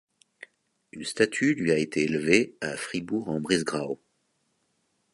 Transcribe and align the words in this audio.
Une 0.93 1.03
statue 1.03 1.53
lui 1.53 1.71
a 1.71 1.77
été 1.77 2.01
élevée 2.05 2.55
à 2.59 2.75
Fribourg-en-Brisgau. 2.75 3.99